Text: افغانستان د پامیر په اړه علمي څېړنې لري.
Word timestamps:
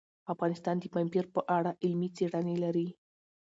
افغانستان 0.33 0.75
د 0.79 0.83
پامیر 0.93 1.25
په 1.35 1.41
اړه 1.57 1.71
علمي 1.83 2.09
څېړنې 2.17 2.55
لري. 2.63 2.87